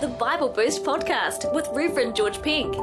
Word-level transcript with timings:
the 0.00 0.08
Bible 0.08 0.48
Boost 0.48 0.82
podcast 0.82 1.52
with 1.52 1.68
Reverend 1.74 2.16
George 2.16 2.40
Penk. 2.40 2.74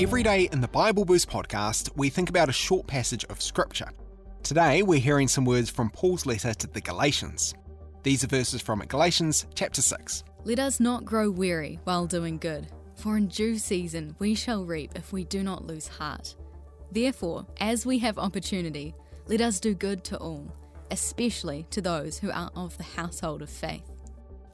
Every 0.00 0.22
day 0.22 0.48
in 0.50 0.62
the 0.62 0.68
Bible 0.68 1.04
Boost 1.04 1.28
podcast, 1.28 1.90
we 1.96 2.08
think 2.08 2.30
about 2.30 2.48
a 2.48 2.52
short 2.52 2.86
passage 2.86 3.26
of 3.26 3.42
Scripture. 3.42 3.90
Today, 4.42 4.82
we're 4.82 4.98
hearing 4.98 5.28
some 5.28 5.44
words 5.44 5.68
from 5.68 5.90
Paul's 5.90 6.24
letter 6.24 6.54
to 6.54 6.66
the 6.66 6.80
Galatians. 6.80 7.52
These 8.04 8.24
are 8.24 8.28
verses 8.28 8.62
from 8.62 8.78
Galatians 8.80 9.44
chapter 9.54 9.82
6. 9.82 10.24
Let 10.44 10.58
us 10.60 10.80
not 10.80 11.04
grow 11.04 11.30
weary 11.30 11.78
while 11.84 12.06
doing 12.06 12.38
good, 12.38 12.68
for 12.96 13.18
in 13.18 13.26
due 13.28 13.58
season 13.58 14.16
we 14.18 14.34
shall 14.34 14.64
reap 14.64 14.92
if 14.96 15.12
we 15.12 15.24
do 15.24 15.42
not 15.42 15.66
lose 15.66 15.88
heart. 15.88 16.34
Therefore, 16.90 17.46
as 17.60 17.84
we 17.84 17.98
have 17.98 18.16
opportunity, 18.18 18.94
let 19.26 19.42
us 19.42 19.60
do 19.60 19.74
good 19.74 20.04
to 20.04 20.16
all, 20.16 20.50
especially 20.90 21.66
to 21.68 21.82
those 21.82 22.16
who 22.16 22.30
are 22.30 22.50
of 22.56 22.78
the 22.78 22.82
household 22.82 23.42
of 23.42 23.50
faith. 23.50 23.82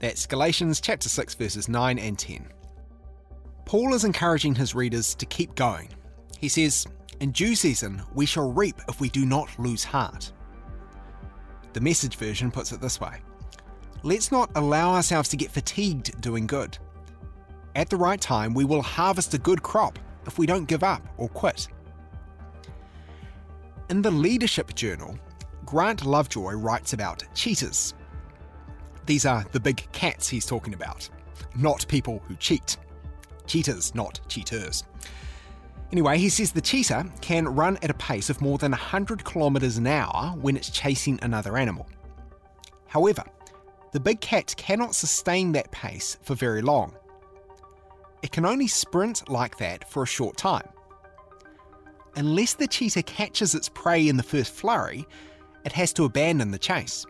That's 0.00 0.26
Galatians 0.26 0.80
chapter 0.80 1.08
6 1.08 1.34
verses 1.34 1.68
9 1.68 1.98
and 1.98 2.16
10. 2.16 2.46
Paul 3.64 3.94
is 3.94 4.04
encouraging 4.04 4.54
his 4.54 4.74
readers 4.74 5.14
to 5.16 5.26
keep 5.26 5.54
going. 5.56 5.88
He 6.38 6.48
says, 6.48 6.86
In 7.20 7.32
due 7.32 7.56
season 7.56 8.02
we 8.14 8.24
shall 8.24 8.52
reap 8.52 8.76
if 8.88 9.00
we 9.00 9.08
do 9.08 9.26
not 9.26 9.48
lose 9.58 9.82
heart. 9.82 10.32
The 11.72 11.80
message 11.80 12.16
version 12.16 12.50
puts 12.50 12.70
it 12.70 12.80
this 12.80 13.00
way 13.00 13.20
Let's 14.04 14.30
not 14.30 14.50
allow 14.54 14.94
ourselves 14.94 15.28
to 15.30 15.36
get 15.36 15.50
fatigued 15.50 16.20
doing 16.20 16.46
good. 16.46 16.78
At 17.74 17.90
the 17.90 17.96
right 17.96 18.20
time, 18.20 18.54
we 18.54 18.64
will 18.64 18.82
harvest 18.82 19.34
a 19.34 19.38
good 19.38 19.62
crop 19.62 19.98
if 20.26 20.38
we 20.38 20.46
don't 20.46 20.68
give 20.68 20.84
up 20.84 21.02
or 21.16 21.28
quit. 21.28 21.66
In 23.90 24.02
the 24.02 24.10
Leadership 24.10 24.74
Journal, 24.74 25.18
Grant 25.64 26.04
Lovejoy 26.04 26.52
writes 26.52 26.92
about 26.92 27.24
cheetahs. 27.34 27.94
These 29.08 29.24
are 29.24 29.42
the 29.52 29.58
big 29.58 29.90
cats 29.90 30.28
he's 30.28 30.44
talking 30.44 30.74
about, 30.74 31.08
not 31.56 31.88
people 31.88 32.22
who 32.28 32.36
cheat. 32.36 32.76
Cheetahs, 33.46 33.94
not 33.94 34.20
cheaters. 34.28 34.84
Anyway, 35.90 36.18
he 36.18 36.28
says 36.28 36.52
the 36.52 36.60
cheetah 36.60 37.06
can 37.22 37.48
run 37.48 37.78
at 37.80 37.88
a 37.88 37.94
pace 37.94 38.28
of 38.28 38.42
more 38.42 38.58
than 38.58 38.72
100 38.72 39.24
kilometres 39.24 39.78
an 39.78 39.86
hour 39.86 40.34
when 40.38 40.58
it's 40.58 40.68
chasing 40.68 41.18
another 41.22 41.56
animal. 41.56 41.88
However, 42.86 43.24
the 43.92 44.00
big 44.00 44.20
cat 44.20 44.54
cannot 44.58 44.94
sustain 44.94 45.52
that 45.52 45.70
pace 45.70 46.18
for 46.20 46.34
very 46.34 46.60
long. 46.60 46.94
It 48.22 48.30
can 48.30 48.44
only 48.44 48.66
sprint 48.66 49.30
like 49.30 49.56
that 49.56 49.90
for 49.90 50.02
a 50.02 50.06
short 50.06 50.36
time. 50.36 50.68
Unless 52.14 52.54
the 52.54 52.68
cheetah 52.68 53.04
catches 53.04 53.54
its 53.54 53.70
prey 53.70 54.06
in 54.06 54.18
the 54.18 54.22
first 54.22 54.52
flurry, 54.52 55.06
it 55.64 55.72
has 55.72 55.94
to 55.94 56.04
abandon 56.04 56.50
the 56.50 56.58
chase. 56.58 57.06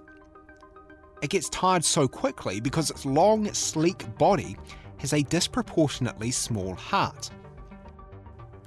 It 1.20 1.30
gets 1.30 1.48
tired 1.48 1.84
so 1.84 2.06
quickly 2.06 2.60
because 2.60 2.90
its 2.90 3.04
long, 3.04 3.52
sleek 3.52 4.16
body 4.18 4.56
has 4.98 5.12
a 5.12 5.22
disproportionately 5.22 6.30
small 6.30 6.74
heart. 6.74 7.30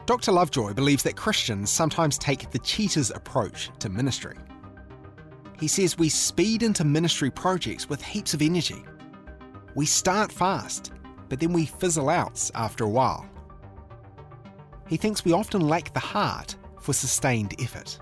Dr. 0.06 0.32
Lovejoy 0.32 0.74
believes 0.74 1.04
that 1.04 1.16
Christians 1.16 1.70
sometimes 1.70 2.18
take 2.18 2.50
the 2.52 2.60
cheetah's 2.60 3.12
approach 3.12 3.70
to 3.80 3.90
ministry. 3.90 4.36
He 5.60 5.68
says 5.68 5.98
we 5.98 6.10
speed 6.10 6.64
into 6.64 6.84
ministry 6.84 7.30
projects 7.30 7.88
with 7.88 8.02
heaps 8.02 8.34
of 8.34 8.42
energy. 8.42 8.84
We 9.76 9.86
start 9.86 10.32
fast, 10.32 10.92
but 11.30 11.40
then 11.40 11.54
we 11.54 11.66
fizzle 11.66 12.10
out 12.10 12.50
after 12.56 12.84
a 12.84 12.90
while. 12.90 13.26
He 14.88 14.98
thinks 14.98 15.24
we 15.24 15.32
often 15.32 15.62
lack 15.62 15.94
the 15.94 16.00
heart 16.00 16.56
for 16.82 16.92
sustained 16.92 17.54
effort. 17.62 17.98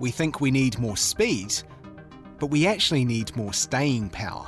We 0.00 0.10
think 0.10 0.40
we 0.40 0.50
need 0.50 0.78
more 0.78 0.96
speed, 0.96 1.54
but 2.38 2.46
we 2.46 2.66
actually 2.66 3.04
need 3.04 3.34
more 3.36 3.52
staying 3.52 4.10
power. 4.10 4.46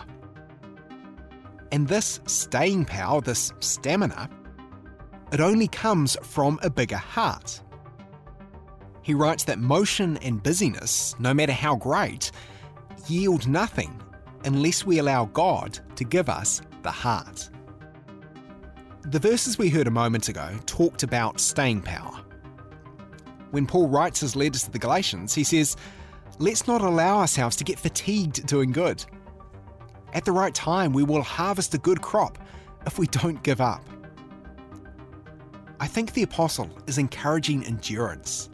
And 1.72 1.86
this 1.86 2.20
staying 2.26 2.86
power, 2.86 3.20
this 3.20 3.52
stamina, 3.60 4.28
it 5.32 5.40
only 5.40 5.68
comes 5.68 6.16
from 6.22 6.58
a 6.62 6.70
bigger 6.70 6.96
heart. 6.96 7.62
He 9.02 9.14
writes 9.14 9.44
that 9.44 9.58
motion 9.58 10.16
and 10.18 10.42
busyness, 10.42 11.14
no 11.18 11.32
matter 11.32 11.52
how 11.52 11.76
great, 11.76 12.32
yield 13.08 13.46
nothing 13.46 14.00
unless 14.44 14.84
we 14.84 14.98
allow 14.98 15.26
God 15.26 15.78
to 15.96 16.04
give 16.04 16.28
us 16.28 16.62
the 16.82 16.90
heart. 16.90 17.50
The 19.02 19.18
verses 19.18 19.58
we 19.58 19.70
heard 19.70 19.86
a 19.86 19.90
moment 19.90 20.28
ago 20.28 20.50
talked 20.66 21.02
about 21.02 21.40
staying 21.40 21.82
power. 21.82 22.20
When 23.50 23.66
Paul 23.66 23.88
writes 23.88 24.20
his 24.20 24.36
letters 24.36 24.64
to 24.64 24.70
the 24.70 24.78
Galatians, 24.78 25.34
he 25.34 25.44
says, 25.44 25.76
Let's 26.40 26.66
not 26.66 26.80
allow 26.80 27.18
ourselves 27.18 27.54
to 27.56 27.64
get 27.64 27.78
fatigued 27.78 28.46
doing 28.46 28.72
good. 28.72 29.04
At 30.14 30.24
the 30.24 30.32
right 30.32 30.54
time, 30.54 30.90
we 30.94 31.02
will 31.02 31.20
harvest 31.20 31.74
a 31.74 31.78
good 31.78 32.00
crop 32.00 32.38
if 32.86 32.98
we 32.98 33.06
don't 33.08 33.42
give 33.42 33.60
up. 33.60 33.84
I 35.80 35.86
think 35.86 36.14
the 36.14 36.22
apostle 36.22 36.70
is 36.86 36.96
encouraging 36.96 37.66
endurance. 37.66 38.48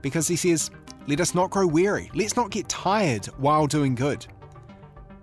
Because 0.00 0.26
he 0.26 0.36
says, 0.36 0.70
Let 1.06 1.20
us 1.20 1.34
not 1.34 1.50
grow 1.50 1.66
weary, 1.66 2.10
let's 2.14 2.36
not 2.36 2.50
get 2.50 2.70
tired 2.70 3.26
while 3.36 3.66
doing 3.66 3.94
good. 3.94 4.26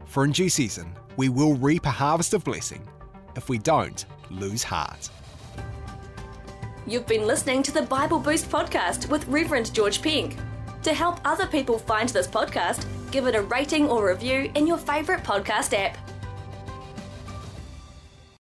For 0.05 0.25
in 0.25 0.33
due 0.33 0.49
season, 0.49 0.93
we 1.17 1.29
will 1.29 1.55
reap 1.55 1.87
a 1.87 1.89
harvest 1.89 2.35
of 2.35 2.43
blessing 2.43 2.87
if 3.35 3.49
we 3.49 3.57
don't 3.57 4.05
lose 4.29 4.61
heart. 4.61 5.09
You've 6.85 7.07
been 7.07 7.25
listening 7.25 7.63
to 7.63 7.71
the 7.71 7.81
Bible 7.81 8.19
Boost 8.19 8.51
podcast 8.51 9.09
with 9.09 9.27
Reverend 9.27 9.73
George 9.73 9.99
Penk. 9.99 10.37
To 10.83 10.93
help 10.93 11.19
other 11.23 11.47
people 11.47 11.79
find 11.79 12.09
this 12.09 12.27
podcast, 12.27 12.85
give 13.09 13.25
it 13.27 13.35
a 13.35 13.41
rating 13.43 13.87
or 13.87 14.05
review 14.05 14.51
in 14.55 14.67
your 14.67 14.77
favourite 14.77 15.23
podcast 15.23 15.73
app. 15.73 15.97